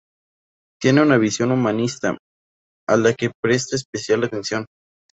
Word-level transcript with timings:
Tiene 0.81 1.03
una 1.03 1.19
visión 1.19 1.51
humanista, 1.51 2.17
a 2.89 2.97
la 2.97 3.13
que 3.13 3.29
presta 3.39 3.75
especial 3.75 4.23
atención. 4.23 4.65